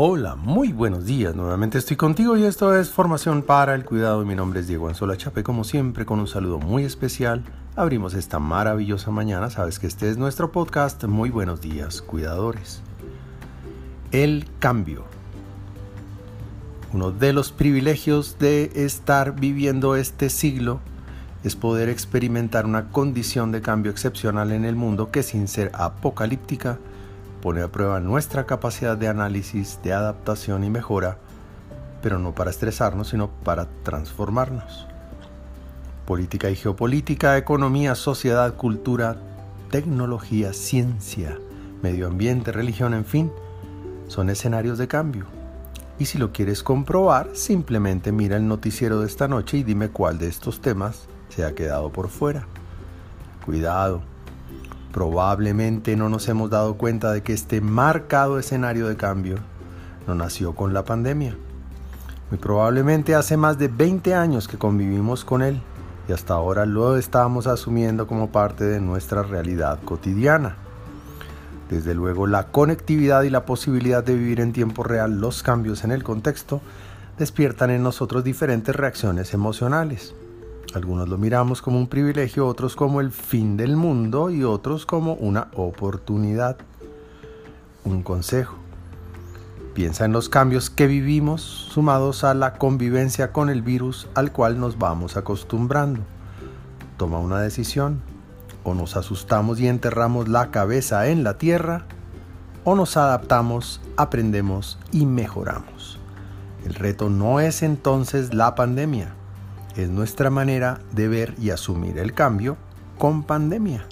Hola, 0.00 0.36
muy 0.36 0.72
buenos 0.72 1.06
días. 1.06 1.34
Nuevamente 1.34 1.76
estoy 1.76 1.96
contigo 1.96 2.36
y 2.36 2.44
esto 2.44 2.72
es 2.72 2.88
Formación 2.88 3.42
para 3.42 3.74
el 3.74 3.84
Cuidado. 3.84 4.24
Mi 4.24 4.36
nombre 4.36 4.60
es 4.60 4.68
Diego 4.68 4.86
Anzola 4.86 5.16
Chape. 5.16 5.42
Como 5.42 5.64
siempre, 5.64 6.06
con 6.06 6.20
un 6.20 6.28
saludo 6.28 6.60
muy 6.60 6.84
especial, 6.84 7.42
abrimos 7.74 8.14
esta 8.14 8.38
maravillosa 8.38 9.10
mañana. 9.10 9.50
Sabes 9.50 9.80
que 9.80 9.88
este 9.88 10.08
es 10.08 10.16
nuestro 10.16 10.52
podcast. 10.52 11.02
Muy 11.06 11.30
buenos 11.30 11.60
días, 11.60 12.00
cuidadores. 12.00 12.80
El 14.12 14.46
cambio. 14.60 15.02
Uno 16.92 17.10
de 17.10 17.32
los 17.32 17.50
privilegios 17.50 18.38
de 18.38 18.70
estar 18.76 19.34
viviendo 19.34 19.96
este 19.96 20.30
siglo 20.30 20.78
es 21.42 21.56
poder 21.56 21.88
experimentar 21.88 22.66
una 22.66 22.90
condición 22.90 23.50
de 23.50 23.62
cambio 23.62 23.90
excepcional 23.90 24.52
en 24.52 24.64
el 24.64 24.76
mundo 24.76 25.10
que 25.10 25.24
sin 25.24 25.48
ser 25.48 25.72
apocalíptica 25.74 26.78
pone 27.40 27.62
a 27.62 27.68
prueba 27.68 28.00
nuestra 28.00 28.46
capacidad 28.46 28.96
de 28.96 29.08
análisis, 29.08 29.80
de 29.82 29.92
adaptación 29.92 30.64
y 30.64 30.70
mejora, 30.70 31.18
pero 32.02 32.18
no 32.18 32.34
para 32.34 32.50
estresarnos, 32.50 33.08
sino 33.08 33.28
para 33.28 33.68
transformarnos. 33.82 34.86
Política 36.06 36.50
y 36.50 36.56
geopolítica, 36.56 37.36
economía, 37.36 37.94
sociedad, 37.94 38.54
cultura, 38.54 39.16
tecnología, 39.70 40.52
ciencia, 40.52 41.38
medio 41.82 42.06
ambiente, 42.06 42.52
religión, 42.52 42.94
en 42.94 43.04
fin, 43.04 43.32
son 44.08 44.30
escenarios 44.30 44.78
de 44.78 44.88
cambio. 44.88 45.26
Y 45.98 46.06
si 46.06 46.18
lo 46.18 46.32
quieres 46.32 46.62
comprobar, 46.62 47.30
simplemente 47.34 48.12
mira 48.12 48.36
el 48.36 48.46
noticiero 48.46 49.00
de 49.00 49.06
esta 49.06 49.28
noche 49.28 49.58
y 49.58 49.64
dime 49.64 49.88
cuál 49.90 50.18
de 50.18 50.28
estos 50.28 50.60
temas 50.60 51.08
se 51.28 51.44
ha 51.44 51.54
quedado 51.54 51.90
por 51.90 52.08
fuera. 52.08 52.46
Cuidado, 53.44 54.02
Probablemente 54.92 55.96
no 55.96 56.08
nos 56.08 56.28
hemos 56.28 56.50
dado 56.50 56.76
cuenta 56.76 57.12
de 57.12 57.22
que 57.22 57.32
este 57.32 57.60
marcado 57.60 58.38
escenario 58.38 58.88
de 58.88 58.96
cambio 58.96 59.36
no 60.06 60.14
nació 60.14 60.54
con 60.54 60.72
la 60.72 60.84
pandemia. 60.84 61.36
Muy 62.30 62.38
probablemente 62.38 63.14
hace 63.14 63.36
más 63.36 63.58
de 63.58 63.68
20 63.68 64.14
años 64.14 64.48
que 64.48 64.58
convivimos 64.58 65.24
con 65.24 65.42
él 65.42 65.60
y 66.08 66.12
hasta 66.12 66.34
ahora 66.34 66.64
lo 66.64 66.96
estamos 66.96 67.46
asumiendo 67.46 68.06
como 68.06 68.30
parte 68.30 68.64
de 68.64 68.80
nuestra 68.80 69.22
realidad 69.22 69.78
cotidiana. 69.84 70.56
Desde 71.70 71.94
luego 71.94 72.26
la 72.26 72.44
conectividad 72.44 73.22
y 73.22 73.30
la 73.30 73.44
posibilidad 73.44 74.02
de 74.02 74.14
vivir 74.14 74.40
en 74.40 74.54
tiempo 74.54 74.84
real 74.84 75.20
los 75.20 75.42
cambios 75.42 75.84
en 75.84 75.92
el 75.92 76.02
contexto 76.02 76.62
despiertan 77.18 77.70
en 77.70 77.82
nosotros 77.82 78.24
diferentes 78.24 78.74
reacciones 78.74 79.34
emocionales. 79.34 80.14
Algunos 80.74 81.08
lo 81.08 81.16
miramos 81.16 81.62
como 81.62 81.78
un 81.78 81.86
privilegio, 81.86 82.46
otros 82.46 82.76
como 82.76 83.00
el 83.00 83.10
fin 83.10 83.56
del 83.56 83.76
mundo 83.76 84.30
y 84.30 84.44
otros 84.44 84.84
como 84.84 85.14
una 85.14 85.48
oportunidad. 85.54 86.58
Un 87.84 88.02
consejo. 88.02 88.56
Piensa 89.74 90.04
en 90.04 90.12
los 90.12 90.28
cambios 90.28 90.70
que 90.70 90.86
vivimos 90.86 91.40
sumados 91.40 92.22
a 92.24 92.34
la 92.34 92.54
convivencia 92.54 93.32
con 93.32 93.48
el 93.48 93.62
virus 93.62 94.08
al 94.14 94.32
cual 94.32 94.60
nos 94.60 94.78
vamos 94.78 95.16
acostumbrando. 95.16 96.00
Toma 96.96 97.18
una 97.18 97.40
decisión. 97.40 98.02
O 98.64 98.74
nos 98.74 98.96
asustamos 98.96 99.60
y 99.60 99.68
enterramos 99.68 100.28
la 100.28 100.50
cabeza 100.50 101.08
en 101.08 101.24
la 101.24 101.38
tierra, 101.38 101.86
o 102.64 102.74
nos 102.74 102.98
adaptamos, 102.98 103.80
aprendemos 103.96 104.78
y 104.92 105.06
mejoramos. 105.06 105.98
El 106.66 106.74
reto 106.74 107.08
no 107.08 107.40
es 107.40 107.62
entonces 107.62 108.34
la 108.34 108.54
pandemia, 108.54 109.14
es 109.78 109.88
nuestra 109.90 110.28
manera 110.28 110.80
de 110.92 111.06
ver 111.06 111.34
y 111.38 111.50
asumir 111.50 111.98
el 111.98 112.12
cambio 112.12 112.56
con 112.98 113.22
pandemia. 113.22 113.86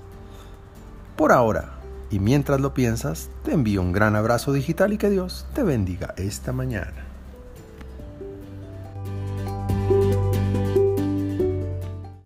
Por 1.17 1.31
ahora, 1.31 1.79
y 2.11 2.19
mientras 2.19 2.61
lo 2.61 2.75
piensas, 2.75 3.31
te 3.45 3.53
envío 3.53 3.83
un 3.83 3.93
gran 3.93 4.17
abrazo 4.17 4.53
digital 4.53 4.93
y 4.93 4.99
que 4.99 5.11
Dios 5.11 5.47
te 5.55 5.63
bendiga 5.63 6.13
esta 6.17 6.53
mañana. 6.53 7.16